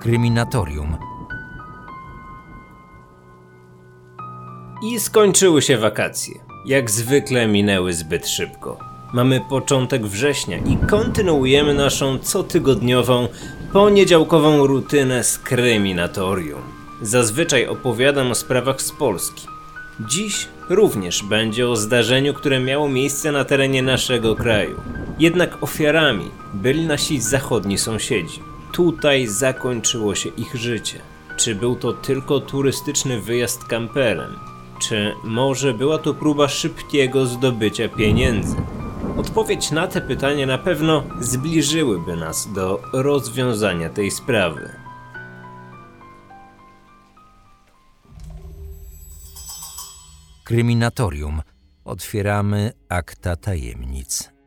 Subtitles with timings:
[0.00, 0.96] Kryminatorium.
[4.82, 6.34] I skończyły się wakacje.
[6.66, 8.78] Jak zwykle minęły zbyt szybko.
[9.12, 13.28] Mamy początek września i kontynuujemy naszą cotygodniową,
[13.72, 16.60] poniedziałkową rutynę z kryminatorium.
[17.02, 19.46] Zazwyczaj opowiadam o sprawach z Polski.
[20.00, 24.80] Dziś również będzie o zdarzeniu, które miało miejsce na terenie naszego kraju.
[25.18, 28.40] Jednak ofiarami byli nasi zachodni sąsiedzi.
[28.72, 31.00] Tutaj zakończyło się ich życie.
[31.36, 34.38] Czy był to tylko turystyczny wyjazd kamperem?
[34.80, 38.56] Czy może była to próba szybkiego zdobycia pieniędzy?
[39.16, 44.70] Odpowiedź na te pytania na pewno zbliżyłyby nas do rozwiązania tej sprawy.
[50.44, 51.42] Kryminatorium.
[51.84, 54.37] Otwieramy akta tajemnic.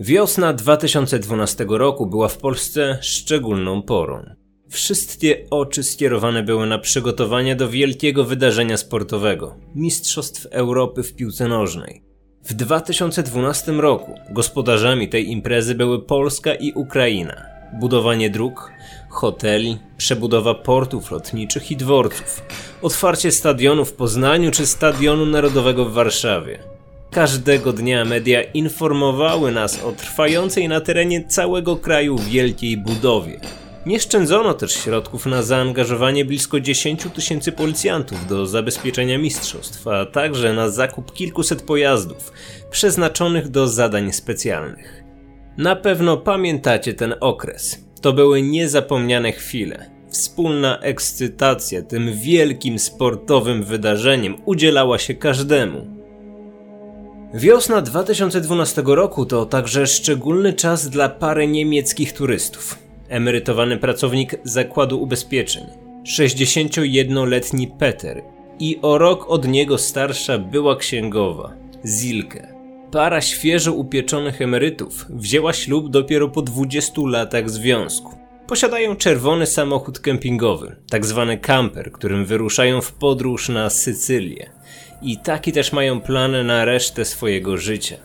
[0.00, 4.34] Wiosna 2012 roku była w Polsce szczególną porą.
[4.68, 12.02] Wszystkie oczy skierowane były na przygotowania do wielkiego wydarzenia sportowego Mistrzostw Europy w piłce nożnej.
[12.44, 17.46] W 2012 roku gospodarzami tej imprezy były Polska i Ukraina.
[17.80, 18.72] Budowanie dróg,
[19.10, 22.42] hoteli, przebudowa portów lotniczych i dworców,
[22.82, 26.67] otwarcie stadionu w Poznaniu czy Stadionu Narodowego w Warszawie.
[27.10, 33.40] Każdego dnia media informowały nas o trwającej na terenie całego kraju wielkiej budowie.
[33.86, 40.52] Nie szczędzono też środków na zaangażowanie blisko 10 tysięcy policjantów do zabezpieczenia mistrzostw, a także
[40.52, 42.32] na zakup kilkuset pojazdów
[42.70, 45.04] przeznaczonych do zadań specjalnych.
[45.58, 47.84] Na pewno pamiętacie ten okres.
[48.00, 49.90] To były niezapomniane chwile.
[50.10, 55.97] Wspólna ekscytacja tym wielkim sportowym wydarzeniem udzielała się każdemu.
[57.34, 62.78] Wiosna 2012 roku to także szczególny czas dla pary niemieckich turystów.
[63.08, 65.64] Emerytowany pracownik zakładu ubezpieczeń,
[66.06, 68.22] 61-letni Peter
[68.58, 71.52] i o rok od niego starsza była księgowa,
[71.86, 72.54] Zilke.
[72.92, 78.18] Para świeżo upieczonych emerytów wzięła ślub dopiero po 20 latach związku.
[78.46, 84.50] Posiadają czerwony samochód kempingowy, tak zwany camper, którym wyruszają w podróż na Sycylię.
[85.02, 87.96] I taki też mają plany na resztę swojego życia.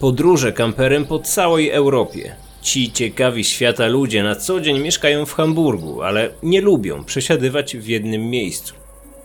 [0.00, 2.36] Podróże kamperem po całej Europie.
[2.62, 7.86] Ci ciekawi świata ludzie na co dzień mieszkają w Hamburgu, ale nie lubią przesiadywać w
[7.86, 8.74] jednym miejscu.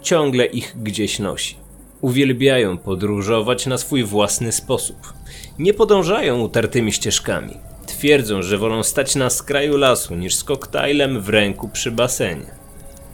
[0.01, 1.55] Ciągle ich gdzieś nosi.
[2.01, 5.13] Uwielbiają podróżować na swój własny sposób.
[5.59, 7.53] Nie podążają utartymi ścieżkami.
[7.85, 12.64] Twierdzą, że wolą stać na skraju lasu niż z koktajlem w ręku przy basenie.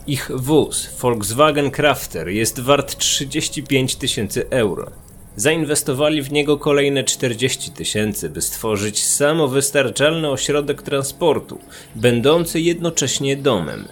[0.08, 4.92] Ich wóz, Volkswagen Crafter, jest wart 35 tysięcy euro.
[5.36, 11.60] Zainwestowali w niego kolejne 40 tysięcy, by stworzyć samowystarczalny ośrodek transportu,
[11.96, 13.88] będący jednocześnie domem.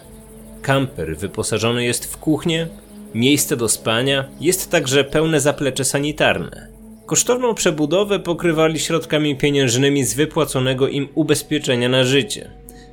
[0.62, 2.68] Kamper wyposażony jest w kuchnię,
[3.14, 6.68] miejsce do spania, jest także pełne zaplecze sanitarne.
[7.06, 12.50] Kosztowną przebudowę pokrywali środkami pieniężnymi z wypłaconego im ubezpieczenia na życie.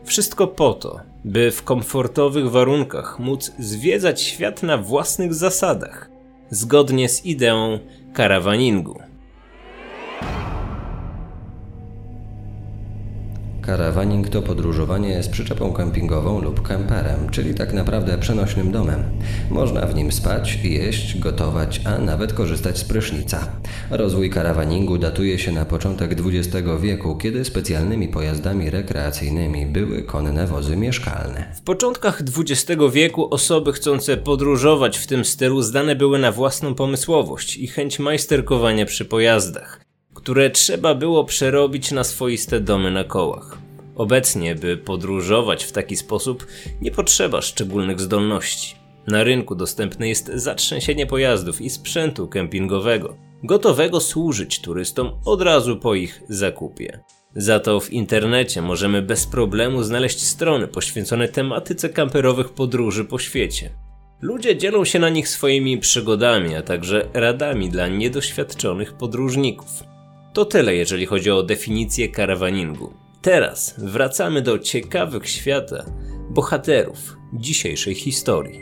[0.07, 6.09] Wszystko po to, by w komfortowych warunkach móc zwiedzać świat na własnych zasadach,
[6.49, 7.79] zgodnie z ideą
[8.13, 8.99] karawaningu.
[13.67, 19.03] Karawaning to podróżowanie z przyczepą kempingową lub kemperem, czyli tak naprawdę przenośnym domem.
[19.49, 23.47] Można w nim spać, jeść, gotować, a nawet korzystać z prysznica.
[23.89, 30.75] Rozwój karawaningu datuje się na początek XX wieku, kiedy specjalnymi pojazdami rekreacyjnymi były konne wozy
[30.75, 31.53] mieszkalne.
[31.55, 37.57] W początkach XX wieku osoby chcące podróżować w tym stylu zdane były na własną pomysłowość
[37.57, 39.86] i chęć majsterkowania przy pojazdach
[40.27, 43.57] które trzeba było przerobić na swoiste domy na kołach.
[43.95, 46.47] Obecnie, by podróżować w taki sposób,
[46.81, 48.75] nie potrzeba szczególnych zdolności.
[49.07, 55.95] Na rynku dostępne jest zatrzęsienie pojazdów i sprzętu kempingowego, gotowego służyć turystom od razu po
[55.95, 56.99] ich zakupie.
[57.35, 63.69] Za to w internecie możemy bez problemu znaleźć strony poświęcone tematyce kamperowych podróży po świecie.
[64.21, 69.96] Ludzie dzielą się na nich swoimi przygodami, a także radami dla niedoświadczonych podróżników.
[70.37, 72.93] To tyle, jeżeli chodzi o definicję karawaningu.
[73.21, 75.85] Teraz wracamy do ciekawych świata
[76.29, 78.61] bohaterów dzisiejszej historii.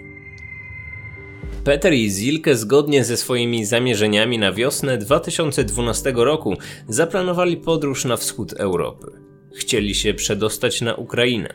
[1.64, 6.58] Peter i Zilke zgodnie ze swoimi zamierzeniami na wiosnę 2012 roku
[6.88, 9.12] zaplanowali podróż na wschód Europy.
[9.56, 11.54] Chcieli się przedostać na Ukrainę,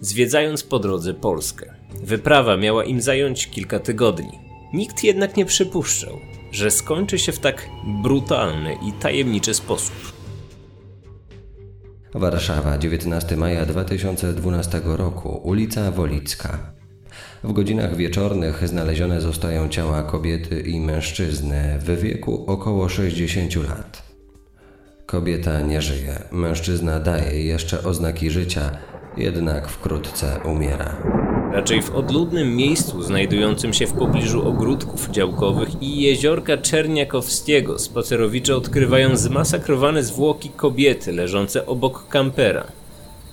[0.00, 1.74] zwiedzając po drodze Polskę.
[2.02, 4.38] Wyprawa miała im zająć kilka tygodni.
[4.72, 6.20] Nikt jednak nie przypuszczał,
[6.52, 7.68] że skończy się w tak
[8.02, 10.12] brutalny i tajemniczy sposób.
[12.14, 16.58] Warszawa, 19 maja 2012 roku, ulica Wolicka.
[17.44, 24.02] W godzinach wieczornych znalezione zostają ciała kobiety i mężczyzny w wieku około 60 lat.
[25.06, 28.70] Kobieta nie żyje, mężczyzna daje jeszcze oznaki życia,
[29.16, 30.96] jednak wkrótce umiera.
[31.52, 39.16] Raczej w odludnym miejscu znajdującym się w pobliżu ogródków działkowych i jeziorka Czerniakowskiego spacerowicze odkrywają
[39.16, 42.66] zmasakrowane zwłoki kobiety leżące obok kampera.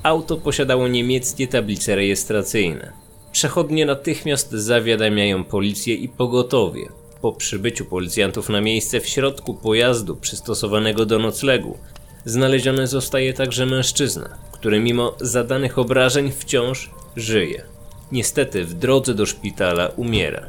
[0.04, 2.92] Auto posiadało niemieckie tablice rejestracyjne.
[3.32, 6.90] Przechodnie natychmiast zawiadamiają policję i pogotowie.
[7.22, 11.78] Po przybyciu policjantów na miejsce w środku pojazdu przystosowanego do noclegu
[12.26, 17.79] znaleziony zostaje także mężczyzna, który mimo zadanych obrażeń wciąż żyje.
[18.12, 20.46] Niestety w drodze do szpitala umiera.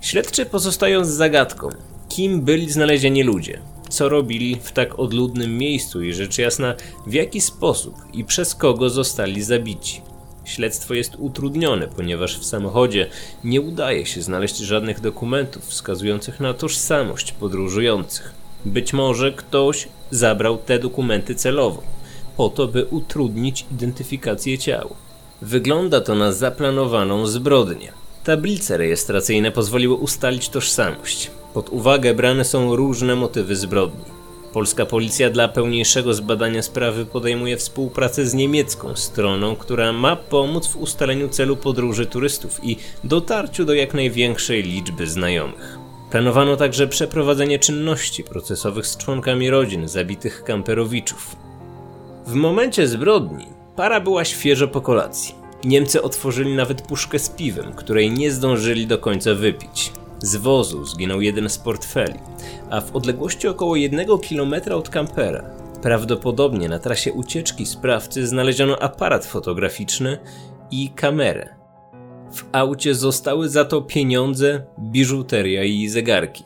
[0.00, 1.68] Śledczy pozostają z zagadką,
[2.08, 6.74] kim byli znalezieni ludzie, co robili w tak odludnym miejscu i rzecz jasna
[7.06, 10.02] w jaki sposób i przez kogo zostali zabici.
[10.44, 13.06] Śledztwo jest utrudnione, ponieważ w samochodzie
[13.44, 18.34] nie udaje się znaleźć żadnych dokumentów wskazujących na tożsamość podróżujących.
[18.64, 21.82] Być może ktoś zabrał te dokumenty celowo,
[22.36, 24.94] po to by utrudnić identyfikację ciał.
[25.42, 27.92] Wygląda to na zaplanowaną zbrodnię.
[28.24, 31.30] Tablice rejestracyjne pozwoliły ustalić tożsamość.
[31.54, 34.04] Pod uwagę brane są różne motywy zbrodni.
[34.52, 40.76] Polska policja dla pełniejszego zbadania sprawy podejmuje współpracę z niemiecką stroną, która ma pomóc w
[40.76, 45.78] ustaleniu celu podróży turystów i dotarciu do jak największej liczby znajomych.
[46.10, 51.36] Planowano także przeprowadzenie czynności procesowych z członkami rodzin zabitych kamperowiczów.
[52.26, 55.34] W momencie zbrodni para była świeżo po kolacji.
[55.64, 59.92] Niemcy otworzyli nawet puszkę z piwem, której nie zdążyli do końca wypić.
[60.18, 62.18] Z wozu zginął jeden z portfeli,
[62.70, 65.50] a w odległości około jednego kilometra od kampera,
[65.82, 70.18] prawdopodobnie na trasie ucieczki sprawcy, znaleziono aparat fotograficzny
[70.70, 71.54] i kamerę.
[72.32, 76.44] W aucie zostały za to pieniądze, biżuteria i zegarki.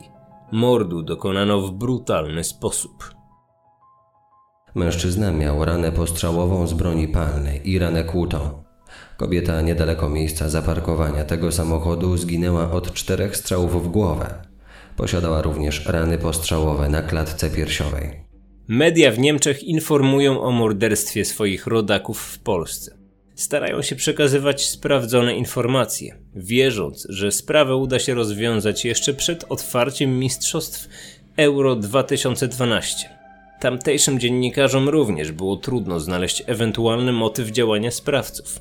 [0.51, 3.18] Mordu dokonano w brutalny sposób.
[4.79, 8.63] Mężczyzna miał ranę postrzałową z broni palnej i ranę kłutą.
[9.17, 14.33] Kobieta niedaleko miejsca zaparkowania tego samochodu zginęła od czterech strzałów w głowę.
[14.97, 18.09] Posiadała również rany postrzałowe na klatce piersiowej.
[18.67, 22.97] Media w Niemczech informują o morderstwie swoich rodaków w Polsce.
[23.35, 30.89] Starają się przekazywać sprawdzone informacje, wierząc, że sprawę uda się rozwiązać jeszcze przed otwarciem Mistrzostw
[31.37, 33.18] Euro 2012.
[33.59, 38.59] Tamtejszym dziennikarzom również było trudno znaleźć ewentualny motyw działania sprawców.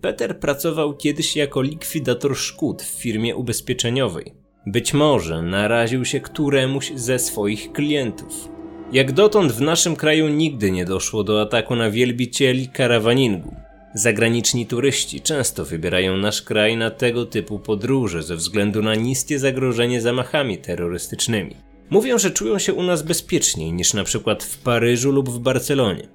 [0.00, 4.32] Peter pracował kiedyś jako likwidator szkód w firmie ubezpieczeniowej.
[4.66, 8.48] Być może naraził się któremuś ze swoich klientów.
[8.92, 13.54] Jak dotąd w naszym kraju nigdy nie doszło do ataku na wielbicieli karawaningu.
[13.94, 20.00] Zagraniczni turyści często wybierają nasz kraj na tego typu podróże ze względu na niskie zagrożenie
[20.00, 21.67] zamachami terrorystycznymi.
[21.90, 26.08] Mówią, że czują się u nas bezpieczniej niż na przykład w Paryżu lub w Barcelonie.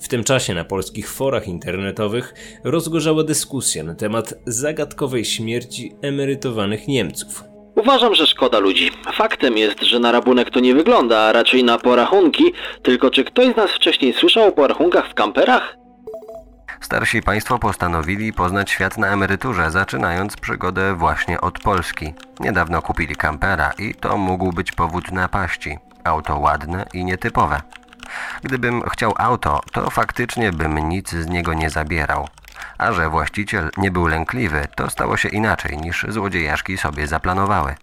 [0.00, 2.34] W tym czasie na polskich forach internetowych
[2.64, 7.44] rozgorzała dyskusja na temat zagadkowej śmierci emerytowanych Niemców.
[7.74, 8.90] Uważam, że szkoda ludzi.
[9.14, 12.44] Faktem jest, że na rabunek to nie wygląda, a raczej na porachunki.
[12.82, 15.76] Tylko czy ktoś z nas wcześniej słyszał o porachunkach w kamperach?
[16.80, 22.14] Starsi państwo postanowili poznać świat na emeryturze, zaczynając przygodę właśnie od Polski.
[22.40, 25.78] Niedawno kupili kampera i to mógł być powód napaści.
[26.04, 27.62] Auto ładne i nietypowe.
[28.42, 32.28] Gdybym chciał auto, to faktycznie bym nic z niego nie zabierał.
[32.78, 37.74] A że właściciel nie był lękliwy, to stało się inaczej niż złodziejaszki sobie zaplanowały.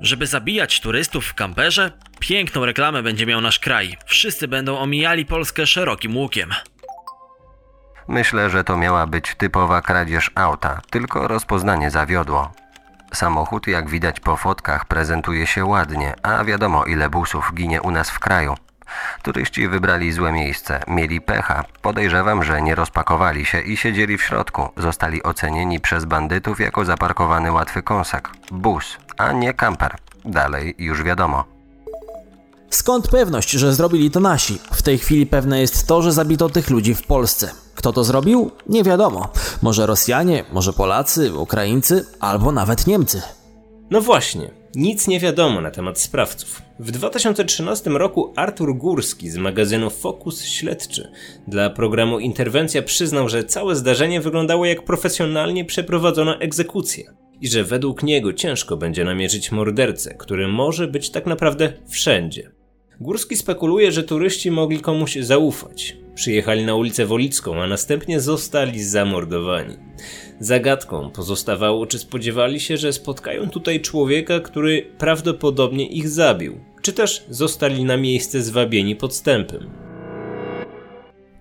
[0.00, 1.92] Żeby zabijać turystów w kamperze?
[2.20, 3.96] Piękną reklamę będzie miał nasz kraj.
[4.06, 6.50] Wszyscy będą omijali Polskę szerokim łukiem.
[8.12, 12.52] Myślę, że to miała być typowa kradzież auta, tylko rozpoznanie zawiodło.
[13.14, 18.10] Samochód, jak widać po fotkach, prezentuje się ładnie, a wiadomo ile busów ginie u nas
[18.10, 18.54] w kraju.
[19.22, 21.64] Turyści wybrali złe miejsce, mieli pecha.
[21.82, 24.68] Podejrzewam, że nie rozpakowali się i siedzieli w środku.
[24.76, 28.30] Zostali ocenieni przez bandytów jako zaparkowany łatwy kąsek.
[28.50, 29.96] Bus, a nie kamper.
[30.24, 31.44] Dalej już wiadomo.
[32.70, 34.58] Skąd pewność, że zrobili to nasi?
[34.72, 37.61] W tej chwili pewne jest to, że zabito tych ludzi w Polsce.
[37.82, 38.50] Kto to zrobił?
[38.68, 39.28] Nie wiadomo.
[39.62, 43.22] Może Rosjanie, może Polacy, Ukraińcy, albo nawet Niemcy.
[43.90, 46.62] No właśnie, nic nie wiadomo na temat sprawców.
[46.78, 51.12] W 2013 roku Artur Górski z magazynu Fokus Śledczy
[51.48, 58.02] dla programu Interwencja przyznał, że całe zdarzenie wyglądało jak profesjonalnie przeprowadzona egzekucja i że według
[58.02, 62.50] niego ciężko będzie namierzyć mordercę, który może być tak naprawdę wszędzie.
[63.00, 66.01] Górski spekuluje, że turyści mogli komuś zaufać.
[66.14, 69.76] Przyjechali na ulicę Wolicką, a następnie zostali zamordowani.
[70.40, 77.24] Zagadką pozostawało, czy spodziewali się, że spotkają tutaj człowieka, który prawdopodobnie ich zabił, czy też
[77.28, 79.70] zostali na miejsce zwabieni podstępem.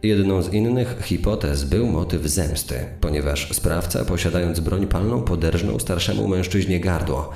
[0.04, 6.80] Jedną z innych hipotez był motyw zemsty, ponieważ sprawca, posiadając broń palną, poderżnął starszemu mężczyźnie
[6.80, 7.30] gardło.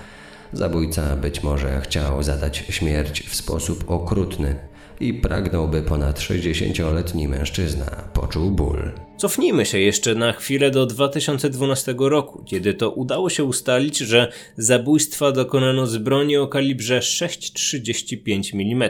[0.53, 4.55] Zabójca być może chciał zadać śmierć w sposób okrutny
[4.99, 8.91] i pragnął, by ponad 60-letni mężczyzna poczuł ból.
[9.17, 15.31] Cofnijmy się jeszcze na chwilę do 2012 roku, kiedy to udało się ustalić, że zabójstwa
[15.31, 18.89] dokonano z broni o kalibrze 6,35 mm,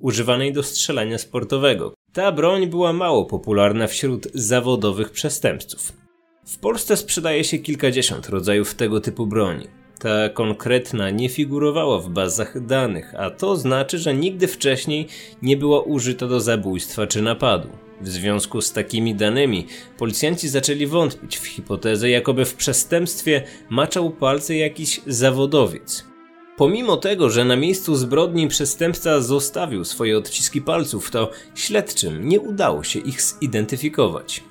[0.00, 1.94] używanej do strzelania sportowego.
[2.12, 5.92] Ta broń była mało popularna wśród zawodowych przestępców.
[6.46, 9.66] W Polsce sprzedaje się kilkadziesiąt rodzajów tego typu broni.
[9.98, 15.06] Ta konkretna nie figurowała w bazach danych, a to znaczy, że nigdy wcześniej
[15.42, 17.68] nie była użyta do zabójstwa czy napadu.
[18.00, 19.66] W związku z takimi danymi
[19.98, 26.04] policjanci zaczęli wątpić w hipotezę, jakoby w przestępstwie maczał palce jakiś zawodowiec.
[26.56, 32.84] Pomimo tego, że na miejscu zbrodni przestępca zostawił swoje odciski palców, to śledczym nie udało
[32.84, 34.42] się ich zidentyfikować.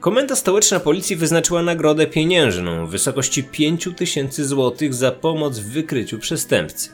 [0.00, 6.90] Komenda stołeczna policji wyznaczyła nagrodę pieniężną w wysokości 5000 zł za pomoc w wykryciu przestępcy.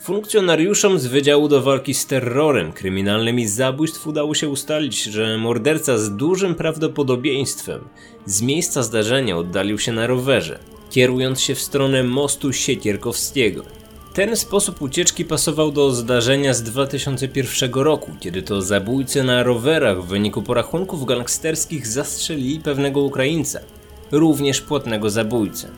[0.00, 5.98] Funkcjonariuszom z Wydziału do Walki z Terrorem Kryminalnym i Zabójstw udało się ustalić, że morderca
[5.98, 7.80] z dużym prawdopodobieństwem
[8.26, 10.58] z miejsca zdarzenia oddalił się na rowerze,
[10.90, 13.79] kierując się w stronę mostu Siekierkowskiego.
[14.14, 20.06] Ten sposób ucieczki pasował do zdarzenia z 2001 roku, kiedy to zabójcy na rowerach w
[20.06, 23.60] wyniku porachunków gangsterskich zastrzelili pewnego Ukraińca,
[24.12, 25.68] również płatnego zabójcę.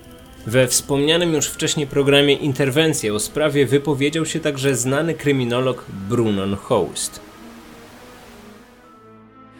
[0.47, 7.21] We wspomnianym już wcześniej programie Interwencje o sprawie wypowiedział się także znany kryminolog Brunon Houst.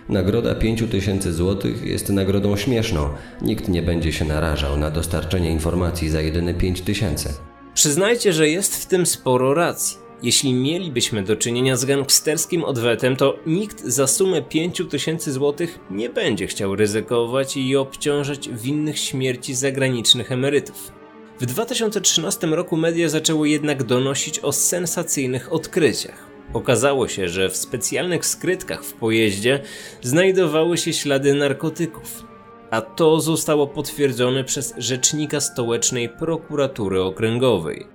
[0.09, 3.09] Nagroda 5000 zł jest nagrodą śmieszną.
[3.43, 7.35] Nikt nie będzie się narażał na dostarczenie informacji za jedyne 5000.
[7.75, 9.99] Przyznajcie, że jest w tym sporo racji.
[10.23, 16.47] Jeśli mielibyśmy do czynienia z gangsterskim odwetem, to nikt za sumę 5000 zł nie będzie
[16.47, 20.93] chciał ryzykować i obciążać winnych śmierci zagranicznych emerytów.
[21.41, 26.27] W 2013 roku media zaczęły jednak donosić o sensacyjnych odkryciach.
[26.53, 29.61] Okazało się, że w specjalnych skrytkach w pojeździe
[30.03, 32.32] znajdowały się ślady narkotyków
[32.73, 37.87] a to zostało potwierdzone przez rzecznika stołecznej prokuratury okręgowej.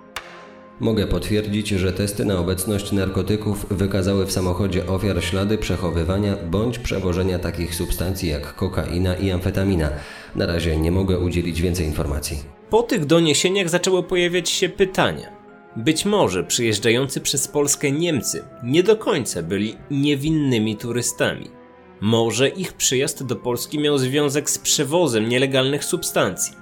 [0.79, 7.39] Mogę potwierdzić, że testy na obecność narkotyków wykazały w samochodzie ofiar ślady przechowywania bądź przewożenia
[7.39, 9.89] takich substancji jak kokaina i amfetamina.
[10.36, 12.38] Na razie nie mogę udzielić więcej informacji.
[12.69, 15.31] Po tych doniesieniach zaczęły pojawiać się pytania.
[15.75, 21.56] Być może przyjeżdżający przez Polskę Niemcy nie do końca byli niewinnymi turystami.
[22.01, 26.53] Może ich przyjazd do Polski miał związek z przewozem nielegalnych substancji.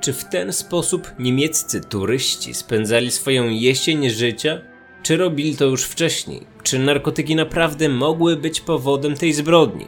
[0.00, 4.60] Czy w ten sposób niemieccy turyści spędzali swoją jesień życia?
[5.02, 6.46] Czy robili to już wcześniej?
[6.62, 9.86] Czy narkotyki naprawdę mogły być powodem tej zbrodni?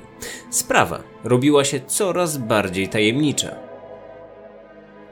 [0.51, 3.57] Sprawa robiła się coraz bardziej tajemnicza.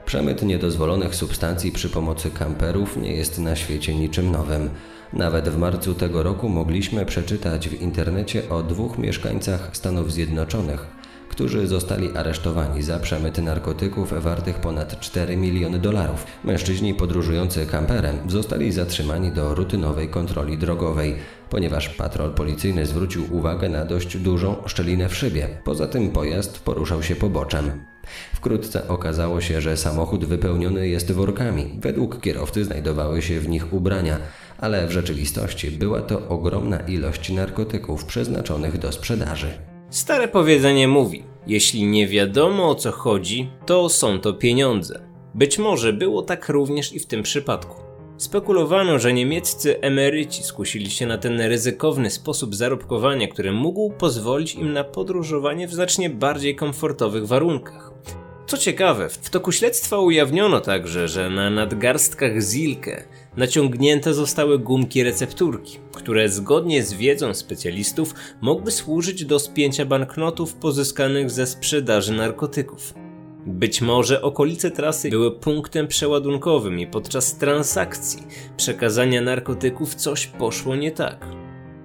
[0.05, 4.69] Przemyt niedozwolonych substancji przy pomocy kamperów nie jest na świecie niczym nowym.
[5.13, 10.87] Nawet w marcu tego roku mogliśmy przeczytać w internecie o dwóch mieszkańcach Stanów Zjednoczonych,
[11.29, 16.25] którzy zostali aresztowani za przemyt narkotyków wartych ponad 4 miliony dolarów.
[16.43, 21.15] Mężczyźni podróżujący kamperem zostali zatrzymani do rutynowej kontroli drogowej,
[21.49, 25.47] ponieważ patrol policyjny zwrócił uwagę na dość dużą szczelinę w szybie.
[25.63, 27.71] Poza tym pojazd poruszał się poboczem.
[28.33, 31.79] Wkrótce okazało się, że samochód wypełniony jest workami.
[31.81, 34.17] Według kierowcy znajdowały się w nich ubrania,
[34.59, 39.47] ale w rzeczywistości była to ogromna ilość narkotyków przeznaczonych do sprzedaży.
[39.89, 44.99] Stare powiedzenie mówi: Jeśli nie wiadomo o co chodzi, to są to pieniądze.
[45.35, 47.87] Być może było tak również i w tym przypadku.
[48.17, 54.73] Spekulowano, że niemieccy emeryci skusili się na ten ryzykowny sposób zarobkowania, który mógł pozwolić im
[54.73, 57.91] na podróżowanie w znacznie bardziej komfortowych warunkach.
[58.47, 63.03] Co ciekawe, w toku śledztwa ujawniono także, że na nadgarstkach Zilke
[63.37, 71.31] naciągnięte zostały gumki recepturki, które zgodnie z wiedzą specjalistów mogły służyć do spięcia banknotów pozyskanych
[71.31, 72.93] ze sprzedaży narkotyków.
[73.45, 78.23] Być może okolice trasy były punktem przeładunkowym i podczas transakcji
[78.57, 81.25] przekazania narkotyków coś poszło nie tak.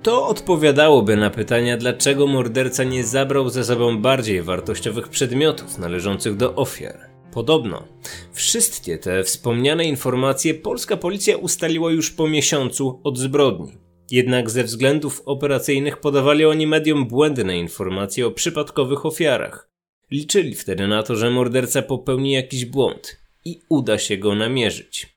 [0.02, 6.54] To odpowiadałoby na pytania, dlaczego morderca nie zabrał ze sobą bardziej wartościowych przedmiotów należących do
[6.54, 7.11] ofiar.
[7.32, 7.84] Podobno
[8.32, 13.72] wszystkie te wspomniane informacje polska policja ustaliła już po miesiącu od zbrodni.
[14.10, 19.70] Jednak ze względów operacyjnych podawali oni mediom błędne informacje o przypadkowych ofiarach.
[20.10, 25.16] Liczyli wtedy na to, że morderca popełni jakiś błąd i uda się go namierzyć.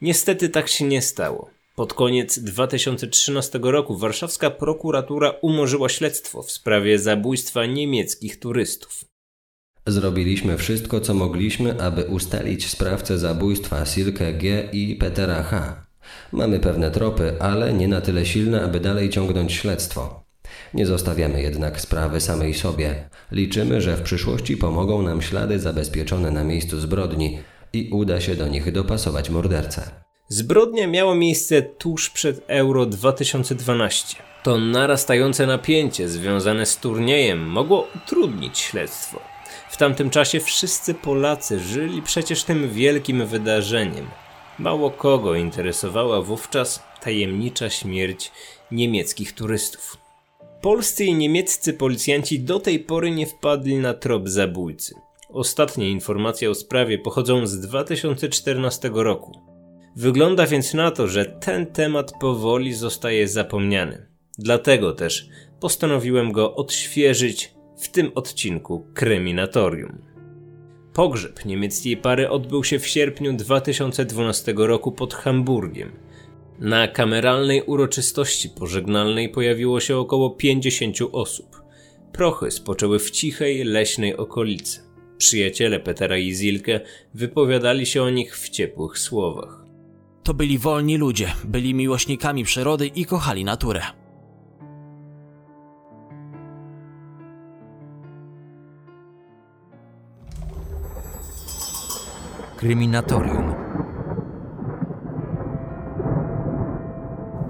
[0.00, 1.50] Niestety tak się nie stało.
[1.76, 9.13] Pod koniec 2013 roku warszawska prokuratura umorzyła śledztwo w sprawie zabójstwa niemieckich turystów.
[9.86, 15.86] Zrobiliśmy wszystko, co mogliśmy, aby ustalić sprawcę zabójstwa Silke G i Petera H.
[16.32, 20.24] Mamy pewne tropy, ale nie na tyle silne, aby dalej ciągnąć śledztwo.
[20.74, 23.08] Nie zostawiamy jednak sprawy samej sobie.
[23.32, 27.38] Liczymy, że w przyszłości pomogą nam ślady zabezpieczone na miejscu zbrodni
[27.72, 29.82] i uda się do nich dopasować mordercę.
[30.28, 34.16] Zbrodnia miała miejsce tuż przed Euro 2012.
[34.42, 39.33] To narastające napięcie związane z turniejem mogło utrudnić śledztwo.
[39.74, 44.06] W tamtym czasie wszyscy Polacy żyli przecież tym wielkim wydarzeniem.
[44.58, 48.32] Mało kogo interesowała wówczas tajemnicza śmierć
[48.70, 49.96] niemieckich turystów.
[50.62, 54.94] Polscy i niemieccy policjanci do tej pory nie wpadli na trop zabójcy.
[55.28, 59.40] Ostatnie informacje o sprawie pochodzą z 2014 roku.
[59.96, 64.06] Wygląda więc na to, że ten temat powoli zostaje zapomniany.
[64.38, 65.28] Dlatego też
[65.60, 69.98] postanowiłem go odświeżyć w tym odcinku Kryminatorium.
[70.92, 75.92] Pogrzeb niemieckiej pary odbył się w sierpniu 2012 roku pod Hamburgiem.
[76.58, 81.62] Na kameralnej uroczystości pożegnalnej pojawiło się około 50 osób.
[82.12, 84.80] Prochy spoczęły w cichej, leśnej okolicy.
[85.18, 86.80] Przyjaciele Petera i Zilke
[87.14, 89.64] wypowiadali się o nich w ciepłych słowach.
[90.22, 93.82] To byli wolni ludzie, byli miłośnikami przyrody i kochali naturę.
[102.64, 103.54] Kryminatorium.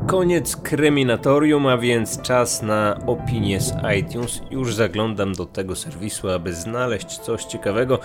[0.07, 4.41] Koniec kryminatorium, a więc czas na opinie z iTunes.
[4.51, 7.99] Już zaglądam do tego serwisu, aby znaleźć coś ciekawego.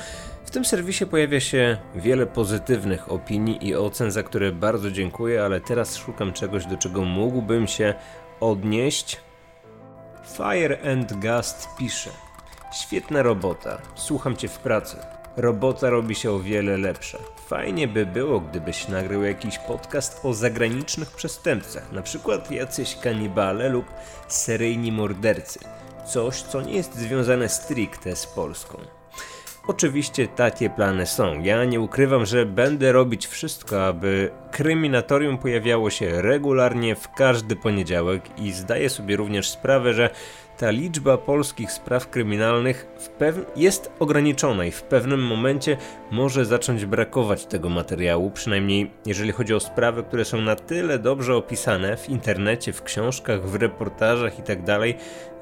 [0.45, 5.61] W tym serwisie pojawia się wiele pozytywnych opinii i ocen, za które bardzo dziękuję, ale
[5.61, 7.93] teraz szukam czegoś, do czego mógłbym się
[8.39, 9.21] odnieść.
[10.37, 12.09] Fire and Gust pisze:
[12.73, 15.18] Świetna robota, słucham cię w pracy.
[15.39, 17.17] Robota robi się o wiele lepsza.
[17.47, 23.85] Fajnie by było, gdybyś nagrał jakiś podcast o zagranicznych przestępcach, na przykład jacyś kanibale lub
[24.27, 25.59] seryjni mordercy.
[26.05, 28.77] Coś, co nie jest związane stricte z Polską.
[29.67, 31.41] Oczywiście takie plany są.
[31.43, 38.39] Ja nie ukrywam, że będę robić wszystko, aby kryminatorium pojawiało się regularnie w każdy poniedziałek
[38.39, 40.09] i zdaję sobie również sprawę, że
[40.59, 42.87] ta liczba polskich spraw kryminalnych
[43.55, 45.77] jest ograniczona i w pewnym momencie
[46.11, 51.35] może zacząć brakować tego materiału, przynajmniej jeżeli chodzi o sprawy, które są na tyle dobrze
[51.35, 54.81] opisane w internecie, w książkach, w reportażach itd., tak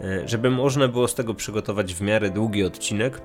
[0.01, 3.21] e, żeby można było z tego przygotować w miarę długi odcinek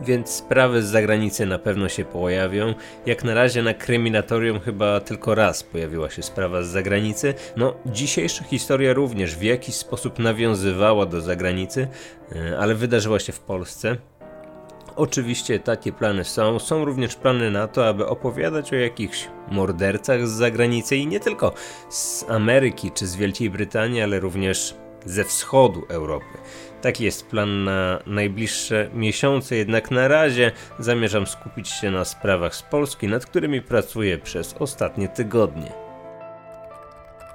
[0.00, 2.74] więc sprawy z zagranicy na pewno się pojawią.
[3.06, 7.34] Jak na razie na kryminatorium chyba tylko raz pojawiła się sprawa z zagranicy.
[7.56, 11.88] No, dzisiejsza historia również w jakiś sposób nawiązywała do zagranicy,
[12.32, 13.96] e, ale wydarzyła się w Polsce.
[14.96, 16.58] Oczywiście takie plany są.
[16.58, 21.52] Są również plany na to, aby opowiadać o jakichś mordercach z zagranicy i nie tylko
[21.88, 24.74] z Ameryki czy z Wielkiej Brytanii, ale również
[25.06, 26.38] ze wschodu Europy.
[26.82, 32.62] Taki jest plan na najbliższe miesiące, jednak na razie zamierzam skupić się na sprawach z
[32.62, 35.72] Polski, nad którymi pracuję przez ostatnie tygodnie.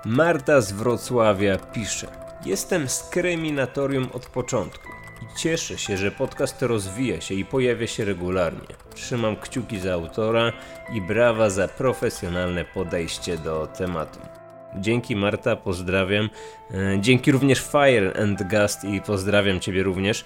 [0.06, 2.08] Marta z Wrocławia pisze:
[2.46, 4.88] Jestem z kryminatorium od początku
[5.22, 8.68] i cieszę się, że podcast rozwija się i pojawia się regularnie.
[8.96, 10.52] Trzymam kciuki za autora
[10.94, 14.41] i brawa za profesjonalne podejście do tematu.
[14.76, 16.30] Dzięki Marta, pozdrawiam.
[16.74, 20.26] E, dzięki również Fire and Gust i pozdrawiam Ciebie również.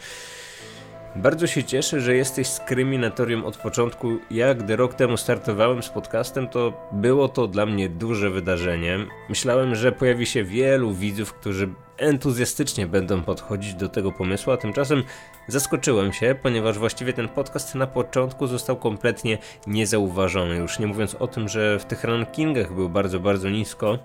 [1.15, 4.17] Bardzo się cieszę, że jesteś z Kryminatorium od początku.
[4.31, 8.99] Ja, gdy rok temu startowałem z podcastem, to było to dla mnie duże wydarzenie.
[9.29, 15.03] Myślałem, że pojawi się wielu widzów, którzy entuzjastycznie będą podchodzić do tego pomysłu, a tymczasem
[15.47, 20.55] zaskoczyłem się, ponieważ właściwie ten podcast na początku został kompletnie niezauważony.
[20.55, 23.99] Już nie mówiąc o tym, że w tych rankingach był bardzo, bardzo nisko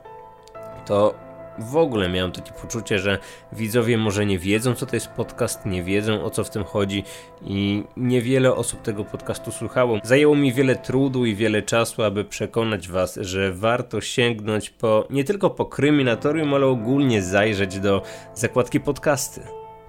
[0.90, 1.14] to
[1.58, 3.18] w ogóle miałem takie poczucie, że
[3.52, 7.04] widzowie może nie wiedzą, co to jest podcast, nie wiedzą o co w tym chodzi
[7.42, 9.98] i niewiele osób tego podcastu słuchało.
[10.02, 15.24] Zajęło mi wiele trudu i wiele czasu, aby przekonać Was, że warto sięgnąć po nie
[15.24, 18.02] tylko po kryminatorium, ale ogólnie zajrzeć do
[18.34, 19.40] zakładki podcasty.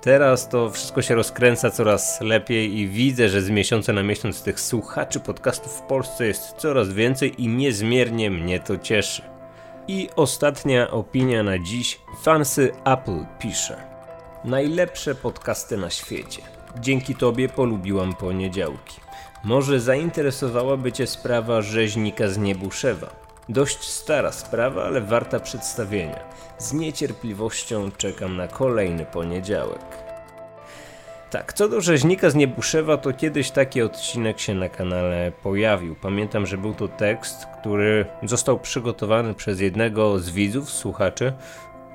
[0.01, 4.59] Teraz to wszystko się rozkręca coraz lepiej i widzę, że z miesiąca na miesiąc tych
[4.59, 9.30] słuchaczy podcastów w Polsce jest coraz więcej i niezmiernie mnie to cieszy.
[9.91, 11.99] I ostatnia opinia na dziś.
[12.21, 13.83] Fancy Apple pisze.
[14.45, 16.41] Najlepsze podcasty na świecie.
[16.79, 19.01] Dzięki tobie polubiłam poniedziałki.
[19.43, 23.09] Może zainteresowałaby cię sprawa rzeźnika z Niebuszewa.
[23.49, 26.19] Dość stara sprawa, ale warta przedstawienia.
[26.57, 30.10] Z niecierpliwością czekam na kolejny poniedziałek.
[31.31, 35.95] Tak, co do rzeźnika z Niebuszewa, to kiedyś taki odcinek się na kanale pojawił.
[35.95, 41.33] Pamiętam, że był to tekst, który został przygotowany przez jednego z widzów, słuchaczy,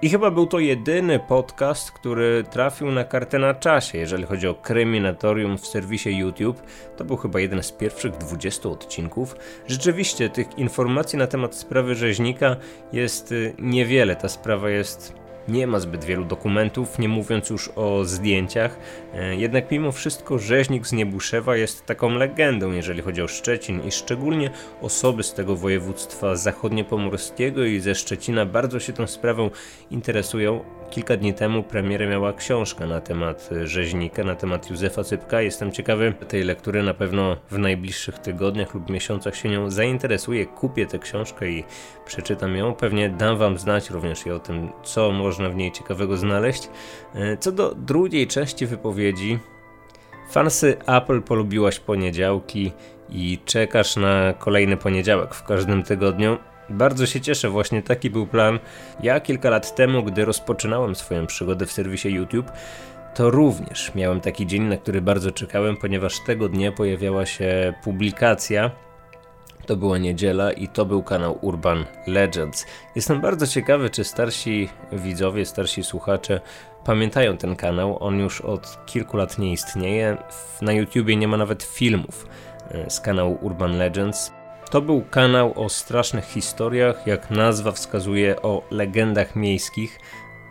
[0.03, 4.55] i chyba był to jedyny podcast, który trafił na kartę na czasie, jeżeli chodzi o
[4.55, 6.63] kryminatorium w serwisie YouTube.
[6.97, 9.37] To był chyba jeden z pierwszych 20 odcinków.
[9.67, 12.57] Rzeczywiście tych informacji na temat sprawy rzeźnika
[12.93, 14.17] jest y, niewiele.
[14.17, 18.79] Ta sprawa jest nie ma zbyt wielu dokumentów, nie mówiąc już o zdjęciach.
[19.15, 23.93] E, jednak mimo wszystko rzeźnik z Niebuszewa jest taką legendą, jeżeli chodzi o Szczecin i
[23.93, 24.51] szczególnie
[24.83, 29.51] osoby z tego województwa zachodniopomorskiego i ze Szczecina bardzo się tą sprawą
[29.91, 30.65] interesują.
[30.91, 35.41] Kilka dni temu premierę miała książka na temat rzeźnika, na temat Józefa Cypka.
[35.43, 40.47] Jestem ciekawy tej lektury, na pewno w najbliższych tygodniach lub miesiącach się nią zainteresuję.
[40.47, 41.65] Kupię tę książkę i
[42.07, 42.75] przeczytam ją.
[42.75, 46.69] Pewnie dam wam znać również i o tym, co można w niej ciekawego znaleźć.
[47.15, 49.39] E, co do drugiej części wypowiedzi,
[50.31, 52.73] fansy Apple polubiłaś poniedziałki
[53.11, 56.39] i czekasz na kolejny poniedziałek w każdym tygodniu.
[56.71, 58.59] Bardzo się cieszę, właśnie taki był plan.
[59.03, 62.53] Ja kilka lat temu, gdy rozpoczynałem swoją przygodę w serwisie YouTube,
[63.15, 68.71] to również miałem taki dzień, na który bardzo czekałem, ponieważ tego dnia pojawiała się publikacja.
[69.67, 72.67] To była niedziela i to był kanał Urban Legends.
[72.95, 76.41] Jestem bardzo ciekawy, czy starsi widzowie, starsi słuchacze
[76.85, 78.03] pamiętają ten kanał.
[78.03, 80.17] On już od kilku lat nie istnieje.
[80.63, 82.27] Na YouTubie nie ma nawet filmów
[82.71, 84.33] e, z kanału Urban Legends.
[84.71, 89.99] To był kanał o strasznych historiach, jak nazwa wskazuje, o legendach miejskich.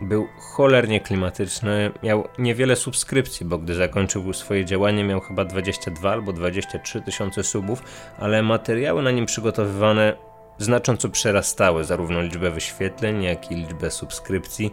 [0.00, 6.32] Był cholernie klimatyczny, miał niewiele subskrypcji, bo gdy zakończył swoje działanie miał chyba 22 albo
[6.32, 7.82] 23 tysiące subów,
[8.18, 10.16] ale materiały na nim przygotowywane
[10.58, 14.72] znacząco przerastały zarówno liczbę wyświetleń, jak i liczbę subskrypcji.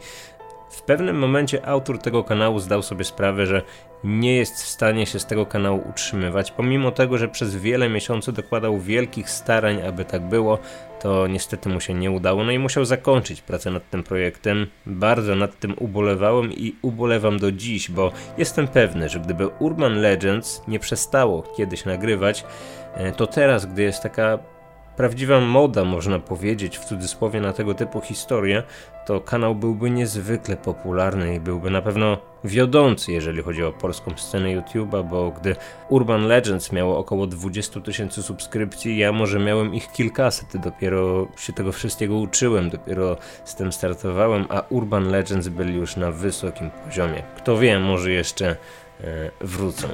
[0.73, 3.61] W pewnym momencie autor tego kanału zdał sobie sprawę, że
[4.03, 8.31] nie jest w stanie się z tego kanału utrzymywać, pomimo tego, że przez wiele miesięcy
[8.31, 10.59] dokładał wielkich starań, aby tak było,
[11.01, 14.67] to niestety mu się nie udało, no i musiał zakończyć pracę nad tym projektem.
[14.85, 20.61] Bardzo nad tym ubolewałem i ubolewam do dziś, bo jestem pewny, że gdyby Urban Legends
[20.67, 22.45] nie przestało kiedyś nagrywać,
[22.93, 24.52] e, to teraz, gdy jest taka
[24.97, 28.63] prawdziwa moda, można powiedzieć, w cudzysłowie na tego typu historie,
[29.05, 34.49] to kanał byłby niezwykle popularny i byłby na pewno wiodący, jeżeli chodzi o polską scenę
[34.49, 35.55] YouTube'a, bo gdy
[35.89, 41.71] Urban Legends miało około 20 tysięcy subskrypcji, ja może miałem ich kilkaset, dopiero się tego
[41.71, 47.23] wszystkiego uczyłem, dopiero z tym startowałem, a Urban Legends byli już na wysokim poziomie.
[47.37, 48.55] Kto wie, może jeszcze
[49.01, 49.87] e, wrócą.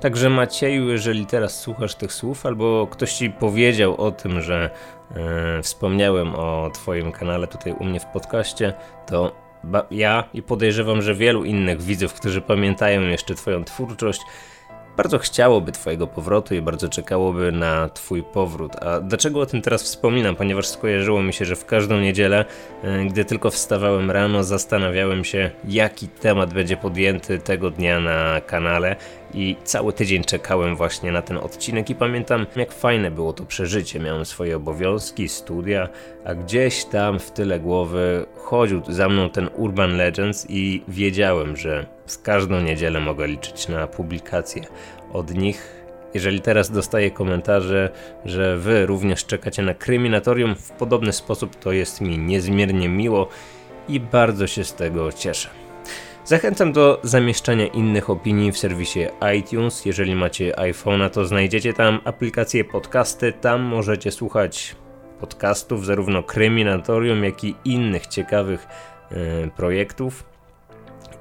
[0.00, 4.70] Także Macieju, jeżeli teraz słuchasz tych słów, albo ktoś ci powiedział o tym, że
[5.16, 8.72] e, wspomniałem o Twoim kanale tutaj u mnie w podcaście,
[9.06, 9.32] to
[9.90, 14.20] ja i podejrzewam, że wielu innych widzów, którzy pamiętają jeszcze Twoją twórczość,
[14.96, 18.76] bardzo chciałoby Twojego powrotu i bardzo czekałoby na Twój powrót.
[18.82, 20.36] A dlaczego o tym teraz wspominam?
[20.36, 22.44] Ponieważ skojarzyło mi się, że w każdą niedzielę,
[22.82, 28.96] e, gdy tylko wstawałem rano, zastanawiałem się, jaki temat będzie podjęty tego dnia na kanale
[29.36, 34.00] i cały tydzień czekałem właśnie na ten odcinek i pamiętam jak fajne było to przeżycie.
[34.00, 35.88] Miałem swoje obowiązki, studia,
[36.24, 41.86] a gdzieś tam w tyle głowy chodził za mną ten Urban Legends i wiedziałem, że
[42.06, 44.62] z każdą niedzielę mogę liczyć na publikację
[45.12, 45.76] od nich.
[46.14, 47.90] Jeżeli teraz dostaję komentarze,
[48.24, 53.28] że wy również czekacie na kryminatorium w podobny sposób, to jest mi niezmiernie miło
[53.88, 55.65] i bardzo się z tego cieszę.
[56.26, 59.00] Zachęcam do zamieszczania innych opinii w serwisie
[59.38, 59.84] iTunes.
[59.84, 63.32] Jeżeli macie iPhone'a, to znajdziecie tam aplikację podcasty.
[63.32, 64.76] Tam możecie słuchać
[65.20, 68.66] podcastów, zarówno kryminatorium, jak i innych ciekawych
[69.10, 70.24] yy, projektów.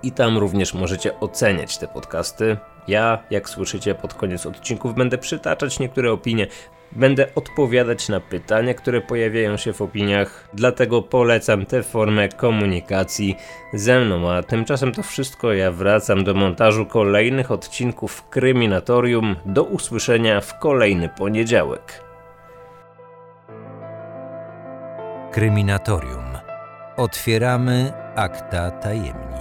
[0.04, 2.58] I tam również możecie oceniać te podcasty.
[2.88, 6.48] Ja, jak słyszycie, pod koniec odcinków będę przytaczać niektóre opinie,
[6.96, 13.36] Będę odpowiadać na pytania, które pojawiają się w opiniach, dlatego polecam tę formę komunikacji
[13.74, 14.32] ze mną.
[14.32, 15.54] A tymczasem to wszystko.
[15.54, 19.36] Ja wracam do montażu kolejnych odcinków Kryminatorium.
[19.46, 22.04] Do usłyszenia w kolejny poniedziałek.
[25.32, 26.38] Kryminatorium.
[26.98, 29.35] Otwieramy akta tajemnic.